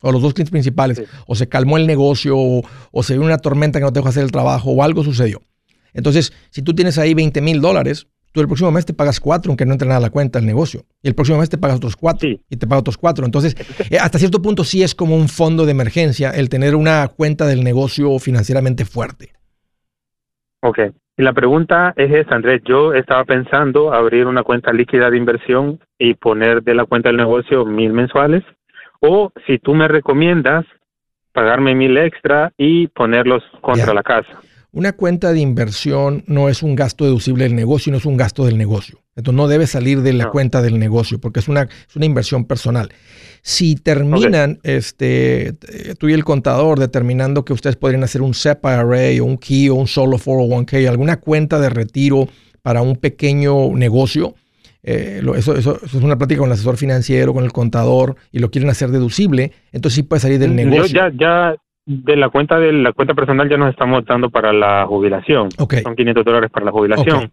[0.00, 3.78] o los dos clientes principales, o se calmó el negocio, o, se vio una tormenta
[3.78, 5.40] que no te dejó hacer el trabajo, o algo sucedió.
[5.92, 9.50] Entonces, si tú tienes ahí 20 mil dólares, tú el próximo mes te pagas cuatro,
[9.50, 10.84] aunque no entre nada a la cuenta del negocio.
[11.02, 13.24] Y el próximo mes te pagas otros cuatro, y te pagas otros cuatro.
[13.24, 13.56] Entonces,
[13.90, 17.46] eh, hasta cierto punto sí es como un fondo de emergencia el tener una cuenta
[17.46, 19.32] del negocio financieramente fuerte.
[20.60, 20.78] Ok.
[21.16, 22.62] Y la pregunta es esta, Andrés.
[22.64, 27.16] Yo estaba pensando abrir una cuenta líquida de inversión y poner de la cuenta del
[27.16, 28.44] negocio mil mensuales.
[29.00, 30.64] O si tú me recomiendas
[31.32, 34.40] pagarme mil extra y ponerlos contra la casa.
[34.70, 38.44] Una cuenta de inversión no es un gasto deducible del negocio, no es un gasto
[38.44, 38.98] del negocio.
[39.16, 42.44] Entonces no debe salir de la cuenta del negocio porque es una, es una inversión
[42.44, 42.90] personal.
[43.42, 45.54] Si terminan, este,
[45.98, 49.70] tú y el contador determinando que ustedes podrían hacer un SEP IRA o un KEY
[49.70, 52.28] o un solo 401k, alguna cuenta de retiro
[52.62, 54.34] para un pequeño negocio,
[54.90, 58.50] eh, eso, eso, es una plática con el asesor financiero, con el contador, y lo
[58.50, 60.86] quieren hacer deducible, entonces sí puede salir del negocio.
[60.86, 64.52] Yo ya, ya de la cuenta de la cuenta personal ya nos estamos dando para
[64.52, 65.50] la jubilación.
[65.50, 67.30] Son 500 dólares para la jubilación.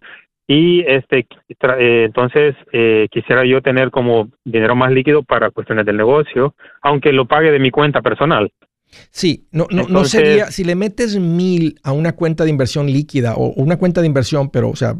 [0.47, 5.97] Y este, eh, entonces eh, quisiera yo tener como dinero más líquido para cuestiones del
[5.97, 8.51] negocio, aunque lo pague de mi cuenta personal.
[9.11, 13.35] Sí, no, no, no sería, si le metes mil a una cuenta de inversión líquida
[13.35, 14.95] o una cuenta de inversión, pero o sea,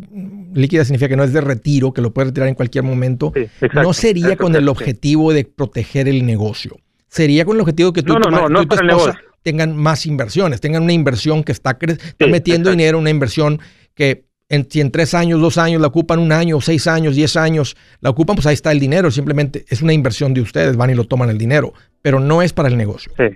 [0.53, 3.33] líquida significa que no es de retiro, que lo puedes retirar en cualquier momento,
[3.73, 6.77] no sería con el objetivo de proteger el negocio.
[7.07, 11.43] Sería con el objetivo que tú, y tu esposa tengan más inversiones, tengan una inversión
[11.43, 13.59] que está, está metiendo dinero, una inversión
[13.93, 17.35] que en, si en tres años, dos años la ocupan un año, seis años, diez
[17.35, 19.11] años, la ocupan, pues ahí está el dinero.
[19.11, 22.53] Simplemente es una inversión de ustedes, van y lo toman el dinero, pero no es
[22.53, 23.11] para el negocio.
[23.17, 23.35] Sí.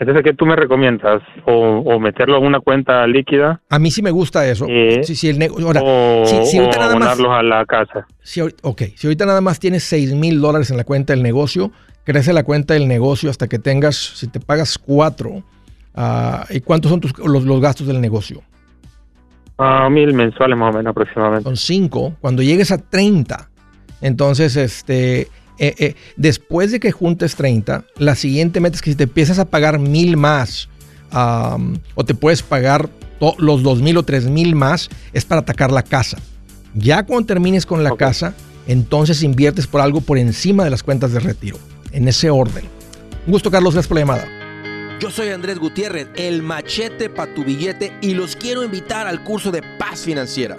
[0.00, 1.22] Entonces, ¿qué tú me recomiendas?
[1.44, 3.60] ¿O, meterlo en una cuenta líquida?
[3.68, 4.66] A mí sí me gusta eso.
[4.68, 8.06] Eh, si, el ahora, o, si, ahorita nada más, a la casa.
[8.22, 11.72] Si, ok, si ahorita nada más tienes seis mil dólares en la cuenta del negocio,
[12.04, 15.42] crece la cuenta del negocio hasta que tengas, si te pagas cuatro,
[15.96, 18.42] uh, ¿y cuántos son tus, los, los gastos del negocio?
[19.56, 21.42] A mil mensuales más o menos aproximadamente.
[21.42, 22.14] Son cinco.
[22.20, 23.50] Cuando llegues a 30,
[24.00, 25.26] entonces, este,
[25.58, 29.38] eh, eh, después de que juntes 30, la siguiente meta es que si te empiezas
[29.38, 30.68] a pagar mil más,
[31.10, 32.90] o te puedes pagar
[33.38, 36.18] los dos mil o tres mil más, es para atacar la casa.
[36.74, 38.34] Ya cuando termines con la casa,
[38.66, 41.58] entonces inviertes por algo por encima de las cuentas de retiro.
[41.92, 42.64] En ese orden.
[43.26, 43.74] Un gusto, Carlos.
[43.74, 44.28] Gracias por la llamada.
[45.00, 49.52] Yo soy Andrés Gutiérrez, el machete para tu billete y los quiero invitar al curso
[49.52, 50.58] de paz financiera.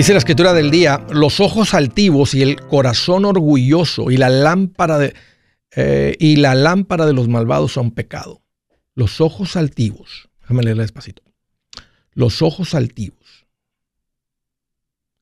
[0.00, 4.96] Dice la escritura del día, los ojos altivos y el corazón orgulloso y la lámpara
[4.96, 5.12] de,
[5.76, 8.40] eh, y la lámpara de los malvados son pecado.
[8.94, 11.22] Los ojos altivos, déjame leerla despacito.
[12.14, 13.46] Los ojos altivos,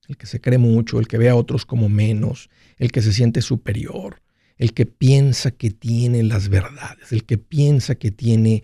[0.07, 3.13] el que se cree mucho, el que ve a otros como menos, el que se
[3.13, 4.23] siente superior,
[4.59, 8.63] el que piensa que tiene las verdades, el que piensa que tiene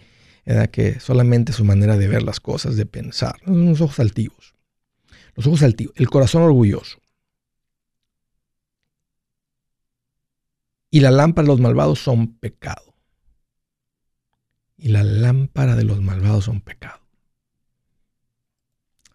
[0.71, 4.54] que solamente su manera de ver las cosas, de pensar, los ojos altivos.
[5.35, 6.99] Los ojos altivos, el corazón orgulloso.
[10.91, 12.95] Y la lámpara de los malvados son pecado.
[14.77, 17.01] Y la lámpara de los malvados son pecado.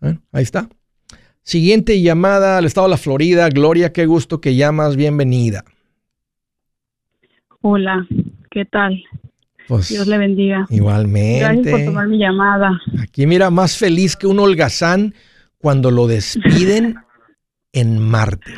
[0.01, 0.69] Bueno, ahí está.
[1.43, 3.49] Siguiente llamada al estado de la Florida.
[3.49, 4.95] Gloria, qué gusto que llamas.
[4.95, 5.63] Bienvenida.
[7.61, 8.07] Hola,
[8.51, 9.03] ¿qué tal?
[9.67, 10.65] Pues, Dios le bendiga.
[10.69, 11.39] Igualmente.
[11.39, 12.79] Gracias por tomar mi llamada.
[13.01, 15.13] Aquí mira, más feliz que un holgazán
[15.59, 16.95] cuando lo despiden
[17.73, 18.57] en martes.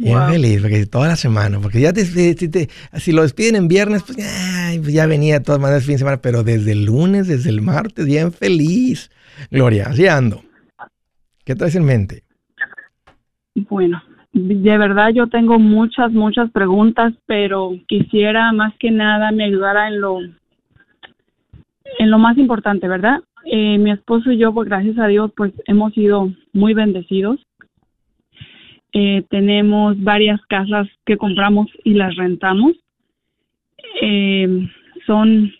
[0.00, 4.16] Bien feliz, porque toda la semana, porque ya te, si lo despiden en viernes, pues,
[4.16, 7.50] pues, ya venía de todas maneras el fin de semana, pero desde el lunes, desde
[7.50, 9.10] el martes, bien feliz.
[9.50, 10.42] Gloria, así ando.
[11.44, 12.22] ¿Qué traes en mente?
[13.56, 14.00] Bueno,
[14.32, 20.00] de verdad yo tengo muchas, muchas preguntas, pero quisiera más que nada me ayudara en
[20.00, 20.20] lo,
[21.98, 23.18] en lo más importante, ¿verdad?
[23.50, 27.40] Eh, mi esposo y yo, pues gracias a Dios, pues hemos sido muy bendecidos.
[28.92, 32.72] Eh, tenemos varias casas que compramos y las rentamos.
[34.02, 34.68] Eh,
[35.06, 35.50] son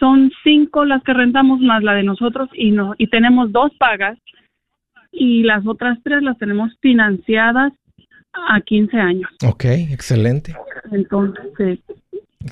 [0.00, 4.18] son cinco las que rentamos más la de nosotros y no y tenemos dos pagas
[5.12, 7.72] y las otras tres las tenemos financiadas
[8.32, 9.30] a 15 años.
[9.46, 10.56] Ok, excelente.
[10.90, 11.78] Entonces,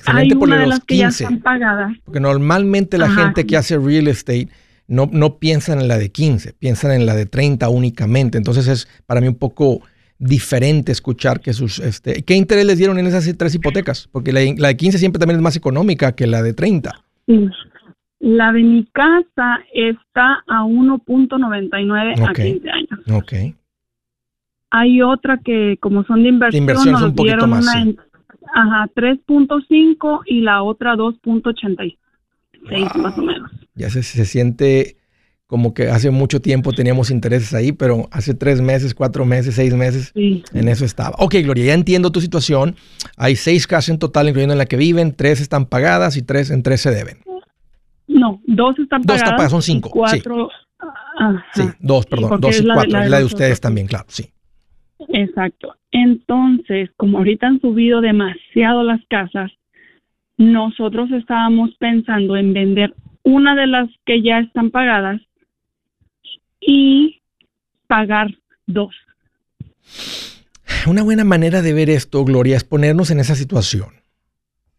[0.05, 1.93] hay una de, las que ya están pagadas.
[2.03, 4.49] Porque normalmente la gente que hace real estate
[4.87, 8.37] no, no piensan en la de 15, piensan en la de 30 únicamente.
[8.37, 9.81] Entonces es para mí un poco
[10.19, 11.79] diferente escuchar que sus...
[11.79, 14.07] Este, ¿Qué interés les dieron en esas tres hipotecas?
[14.11, 17.03] Porque la, la de 15 siempre también es más económica que la de 30.
[17.27, 17.49] Sí.
[18.19, 22.99] La de mi casa está a 1.99 a 15 años.
[23.11, 23.55] Ok.
[24.69, 27.95] Hay otra que, como son de inversión, inversión nos un dieron más, una
[28.53, 31.97] ajá, 3.5 y la otra 2.86
[32.95, 33.51] más o menos.
[33.75, 34.97] Ya se, se siente
[35.47, 39.73] como que hace mucho tiempo teníamos intereses ahí, pero hace tres meses, cuatro meses, seis
[39.73, 41.13] meses, en eso estaba.
[41.19, 42.77] Ok, Gloria, ya entiendo tu situación.
[43.17, 46.51] Hay seis casas en total, incluyendo en la que viven, tres están pagadas y tres
[46.51, 47.17] en tres se deben.
[48.07, 49.07] No, dos están pagadas.
[49.07, 49.89] Dos están pagadas, son cinco.
[49.89, 50.49] Cuatro.
[51.53, 52.89] Sí, dos, perdón, dos y cuatro.
[52.91, 54.31] La, la de ustedes también, claro, sí.
[55.09, 55.75] Exacto.
[55.91, 59.51] Entonces, como ahorita han subido demasiado las casas,
[60.37, 65.21] nosotros estábamos pensando en vender una de las que ya están pagadas
[66.59, 67.21] y
[67.87, 68.29] pagar
[68.65, 68.95] dos.
[70.87, 74.01] Una buena manera de ver esto, Gloria, es ponernos en esa situación.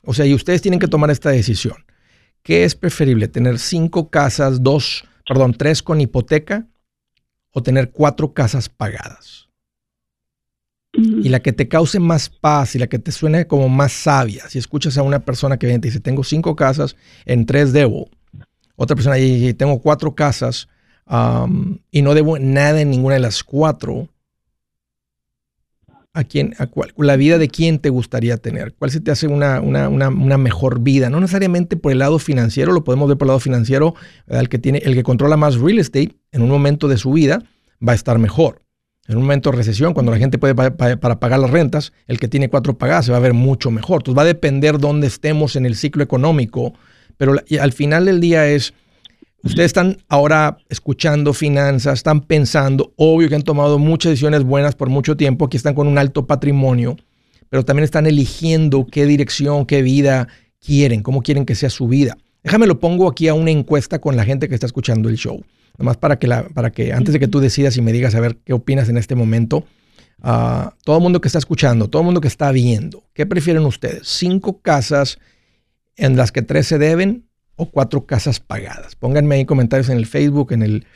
[0.04, 1.84] O sea, y ustedes tienen que tomar esta decisión.
[2.42, 3.28] ¿Qué es preferible?
[3.28, 6.66] ¿Tener cinco casas, dos, perdón, tres con hipoteca
[7.52, 9.48] o tener cuatro casas pagadas?
[10.94, 14.48] Y la que te cause más paz y la que te suene como más sabia.
[14.50, 17.72] Si escuchas a una persona que viene y te dice, tengo cinco casas, en tres
[17.72, 18.10] debo.
[18.76, 20.68] Otra persona dice, tengo cuatro casas,
[21.90, 24.08] y no debo nada en ninguna de las cuatro,
[26.14, 28.74] ¿a quién, a cuál, la vida de quién te gustaría tener?
[28.74, 31.10] ¿Cuál se te hace una, una, una, mejor vida?
[31.10, 33.94] No necesariamente por el lado financiero, lo podemos ver por el lado financiero,
[34.26, 37.42] el que, tiene, el que controla más real estate en un momento de su vida
[37.86, 38.61] va a estar mejor.
[39.08, 42.28] En un momento de recesión, cuando la gente puede para pagar las rentas, el que
[42.28, 44.00] tiene cuatro pagadas se va a ver mucho mejor.
[44.00, 46.72] Entonces va a depender dónde estemos en el ciclo económico,
[47.16, 48.74] pero al final del día es
[49.44, 54.88] Ustedes están ahora escuchando finanzas, están pensando, obvio que han tomado muchas decisiones buenas por
[54.88, 56.96] mucho tiempo, aquí están con un alto patrimonio,
[57.48, 60.28] pero también están eligiendo qué dirección, qué vida
[60.64, 62.16] quieren, cómo quieren que sea su vida.
[62.44, 65.42] Déjame lo pongo aquí a una encuesta con la gente que está escuchando el show.
[65.82, 68.20] Nomás para que, la, para que antes de que tú decidas y me digas a
[68.20, 69.64] ver qué opinas en este momento,
[70.22, 73.64] uh, todo el mundo que está escuchando, todo el mundo que está viendo, ¿qué prefieren
[73.64, 74.06] ustedes?
[74.06, 75.18] ¿Cinco casas
[75.96, 77.24] en las que tres se deben
[77.56, 78.96] o cuatro casas pagadas.
[78.96, 80.86] Pónganme ahí comentarios en el Facebook, en el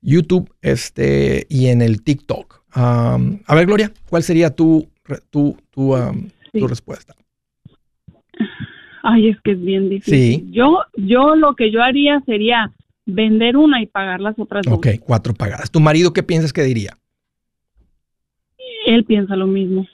[0.00, 2.62] YouTube este, y en el TikTok.
[2.74, 3.18] a
[3.54, 4.88] ver, Gloria, ¿cuál sería tu,
[5.30, 5.96] tu, tu,
[6.52, 7.14] tu, respuesta?
[9.02, 10.50] Ay, es que es bien difícil.
[10.52, 12.72] Yo, yo lo que yo haría sería
[13.08, 14.74] vender una y pagar las otras dos.
[14.74, 15.70] Ok, cuatro pagadas.
[15.70, 16.96] ¿Tu marido qué piensas que diría?
[18.86, 19.86] Él piensa lo mismo.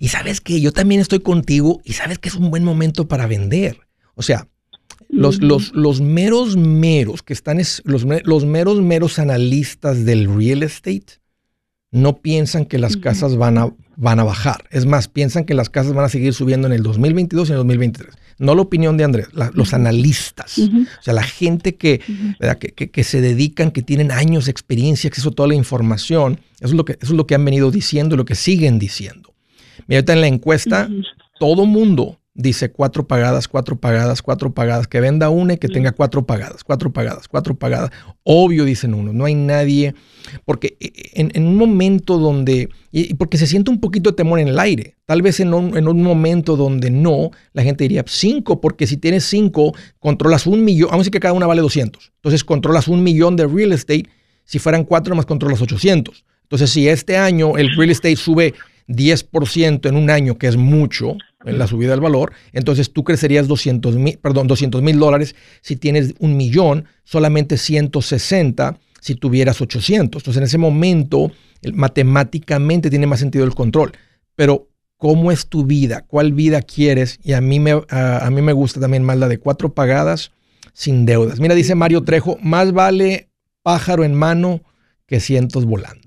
[0.00, 3.26] Y sabes que yo también estoy contigo y sabes que es un buen momento para
[3.26, 3.78] vender.
[4.14, 4.48] O sea,
[5.08, 11.20] los, los, los meros meros que están, los, los meros meros analistas del real estate
[11.90, 14.64] no piensan que las casas van a, van a bajar.
[14.70, 17.54] Es más, piensan que las casas van a seguir subiendo en el 2022 y en
[17.54, 18.16] el 2023.
[18.38, 20.58] No la opinión de Andrés, los analistas.
[20.58, 22.00] O sea, la gente que,
[22.74, 26.40] que, que, se dedican, que tienen años de experiencia, acceso a toda la información.
[26.60, 28.78] Eso es lo que, eso es lo que han venido diciendo y lo que siguen
[28.78, 29.34] diciendo.
[29.86, 30.88] Mira, ahorita en la encuesta,
[31.38, 35.92] todo mundo dice cuatro pagadas, cuatro pagadas, cuatro pagadas, que venda una y que tenga
[35.92, 37.90] cuatro pagadas, cuatro pagadas, cuatro pagadas.
[38.22, 39.94] Obvio, dicen uno, no hay nadie,
[40.44, 44.38] porque e, e, en, un momento donde, y porque se siente un poquito de temor
[44.38, 48.04] en el aire, tal vez en un, en un momento donde no, la gente diría
[48.06, 51.60] cinco, porque si tienes cinco, controlas un millón, vamos a decir que cada una vale
[51.60, 54.04] 200, entonces controlas un millón de real estate,
[54.44, 56.24] si fueran cuatro más controlas 800.
[56.42, 58.52] Entonces, si este año el real estate sube
[58.94, 63.48] 10% en un año, que es mucho en la subida del valor, entonces tú crecerías
[63.48, 70.20] 200 mil, perdón, 200 mil dólares si tienes un millón, solamente 160 si tuvieras 800.
[70.20, 71.32] Entonces en ese momento,
[71.74, 73.92] matemáticamente tiene más sentido el control.
[74.36, 76.04] Pero, ¿cómo es tu vida?
[76.06, 77.18] ¿Cuál vida quieres?
[77.24, 80.30] Y a mí me, a, a mí me gusta también más la de cuatro pagadas
[80.72, 81.40] sin deudas.
[81.40, 83.28] Mira, dice Mario Trejo, más vale
[83.62, 84.62] pájaro en mano
[85.06, 86.01] que cientos volando.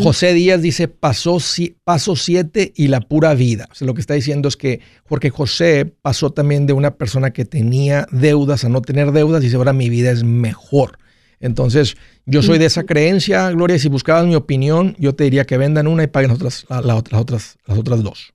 [0.00, 1.38] José Díaz dice, pasó
[1.84, 3.66] paso siete y la pura vida.
[3.70, 7.32] O sea, lo que está diciendo es que, porque José pasó también de una persona
[7.32, 10.98] que tenía deudas a no tener deudas, y dice, ahora mi vida es mejor.
[11.40, 15.58] Entonces, yo soy de esa creencia, Gloria, si buscabas mi opinión, yo te diría que
[15.58, 18.34] vendan una y paguen otras, las otras, las otras dos.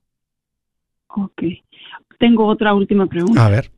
[1.08, 1.42] Ok.
[2.18, 3.44] Tengo otra última pregunta.
[3.44, 3.70] A ver.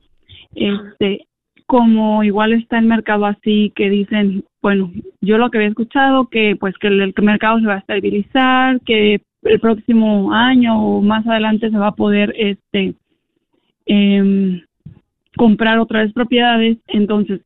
[0.54, 1.26] Este,
[1.66, 4.90] como igual está el mercado así que dicen, bueno,
[5.20, 9.20] yo lo que había escuchado que pues que el, mercado se va a estabilizar, que
[9.42, 12.94] el próximo año o más adelante se va a poder este
[13.86, 14.62] em,
[15.36, 17.40] comprar otra vez propiedades, entonces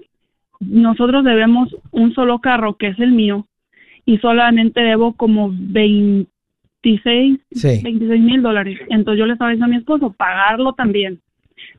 [0.60, 3.46] nosotros debemos un solo carro que es el mío
[4.04, 8.80] y solamente debo como 26, 26 mil dólares.
[8.88, 11.20] Entonces yo le estaba diciendo a mi esposo pagarlo también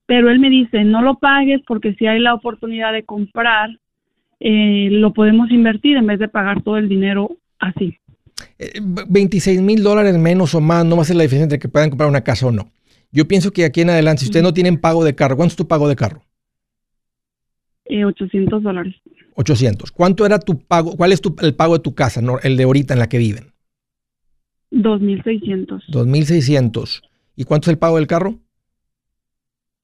[0.09, 3.69] pero él me dice, no lo pagues porque si hay la oportunidad de comprar,
[4.39, 7.95] eh, lo podemos invertir en vez de pagar todo el dinero así.
[9.07, 11.67] 26 eh, mil dólares menos o más no va a ser la diferencia entre que
[11.67, 12.71] puedan comprar una casa o no.
[13.11, 15.57] Yo pienso que aquí en adelante, si ustedes no tienen pago de carro, ¿cuánto es
[15.57, 16.23] tu pago de carro?
[17.85, 18.95] 800 eh, dólares.
[19.35, 19.91] 800.
[19.91, 20.97] ¿Cuánto era tu pago?
[20.97, 23.53] ¿Cuál es el pago de tu casa, el de ahorita en la que viven?
[24.71, 25.83] 2.600.
[25.87, 27.01] 2.600.
[27.35, 28.39] ¿Y cuánto es el pago del carro?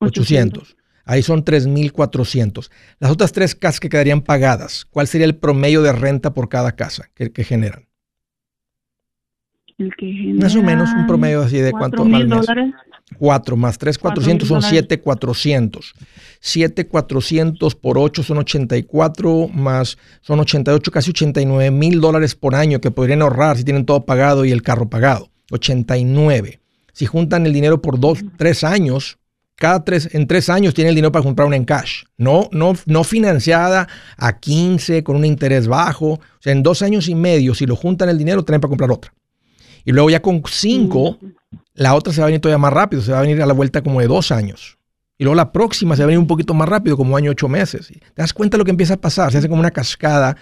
[0.06, 0.76] 800.
[1.06, 2.72] Ahí son 3.400.
[3.00, 6.76] Las otras tres casas que quedarían pagadas, ¿cuál sería el promedio de renta por cada
[6.76, 7.88] casa que, generan?
[9.78, 12.28] El que Más o menos un promedio así de cuánto al mes.
[12.28, 12.74] Dólares.
[13.18, 15.94] 4 más 3, 400 son 7, 400.
[16.40, 22.82] 7, 400 por 8 son 84, más son 88, casi 89 mil dólares por año
[22.82, 25.30] que podrían ahorrar si tienen todo pagado y el carro pagado.
[25.52, 26.60] 89.
[26.94, 29.20] Si juntan el dinero por 2, 3 años,
[29.56, 32.04] cada tres, en tres años tiene el dinero para comprar una en cash.
[32.18, 33.88] No, no, no financiada
[34.18, 36.14] a 15 con un interés bajo.
[36.14, 38.92] O sea, en dos años y medio, si lo juntan el dinero, tienen para comprar
[38.92, 39.14] otra.
[39.86, 41.20] Y luego ya con cinco,
[41.74, 43.02] la otra se va a venir todavía más rápido.
[43.02, 44.78] Se va a venir a la vuelta como de dos años.
[45.18, 47.48] Y luego la próxima se va a venir un poquito más rápido, como año ocho
[47.48, 47.88] meses.
[47.88, 49.32] ¿Te das cuenta de lo que empieza a pasar?
[49.32, 50.36] Se hace como una cascada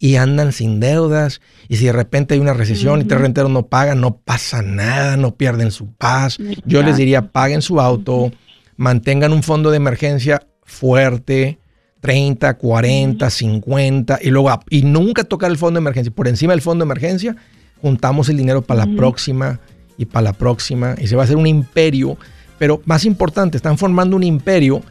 [0.00, 1.40] y andan sin deudas.
[1.68, 5.16] Y si de repente hay una recesión y tres renteros no pagan, no pasa nada,
[5.16, 6.38] no pierden su paz.
[6.64, 8.32] Yo les diría, paguen su auto
[8.76, 11.58] mantengan un fondo de emergencia fuerte,
[12.00, 16.12] 30, 40, 50, y luego, y nunca tocar el fondo de emergencia.
[16.12, 17.36] Por encima del fondo de emergencia,
[17.80, 19.60] juntamos el dinero para la próxima
[19.96, 22.16] y para la próxima, y se va a hacer un imperio.
[22.58, 24.82] Pero más importante, están formando un imperio.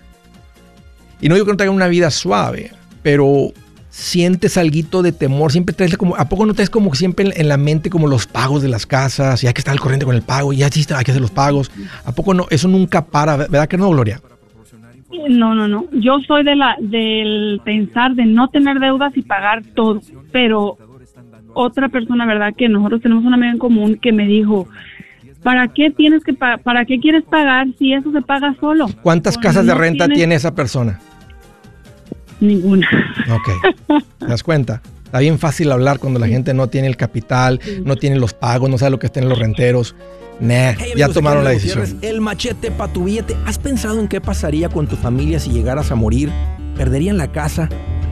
[1.21, 2.71] Y no digo que no tengan una vida suave,
[3.01, 3.53] pero
[3.95, 7.55] sientes algo de temor, siempre traes como, ¿a poco no traes como siempre en, la
[7.55, 10.21] mente como los pagos de las casas y hay que estar al corriente con el
[10.21, 11.71] pago y ya existe, hay que hacer los pagos?
[12.03, 12.45] ¿A poco no?
[12.49, 14.19] Eso nunca para, ¿verdad que no, Gloria?
[15.29, 15.85] No, no, no.
[15.93, 20.01] Yo soy de la del pensar de no tener deudas y pagar todo,
[20.33, 20.77] pero
[21.53, 22.53] otra persona, ¿verdad?
[22.55, 24.67] Que nosotros tenemos una amiga en común que me dijo,
[25.41, 28.87] ¿para qué tienes que para qué quieres pagar si eso se paga solo?
[29.01, 30.99] ¿Cuántas casas de renta tiene esa persona?
[32.39, 32.87] Ninguna.
[33.31, 34.01] Ok.
[34.19, 34.81] ¿Te das cuenta?
[35.05, 38.69] Está bien fácil hablar cuando la gente no tiene el capital, no tiene los pagos,
[38.69, 39.95] no sabe lo que estén los renteros.
[40.39, 41.97] Nah, ya tomaron la decisión.
[42.01, 43.37] El machete para tu billete.
[43.45, 46.29] ¿Has pensado en qué pasaría con tu familia si llegaras a morir?
[46.75, 47.69] ¿Perderían la casa?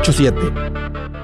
[0.00, 1.17] 987